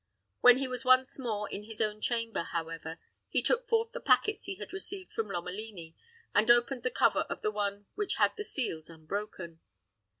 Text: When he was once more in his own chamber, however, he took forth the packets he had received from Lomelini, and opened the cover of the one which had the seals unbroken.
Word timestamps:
When 0.39 0.57
he 0.57 0.67
was 0.67 0.83
once 0.83 1.19
more 1.19 1.47
in 1.47 1.61
his 1.65 1.79
own 1.79 2.01
chamber, 2.01 2.41
however, 2.41 2.97
he 3.29 3.43
took 3.43 3.67
forth 3.67 3.91
the 3.91 3.99
packets 3.99 4.45
he 4.45 4.55
had 4.55 4.73
received 4.73 5.11
from 5.11 5.27
Lomelini, 5.29 5.93
and 6.33 6.49
opened 6.49 6.81
the 6.81 6.89
cover 6.89 7.21
of 7.29 7.43
the 7.43 7.51
one 7.51 7.85
which 7.93 8.15
had 8.15 8.35
the 8.35 8.43
seals 8.43 8.89
unbroken. 8.89 9.59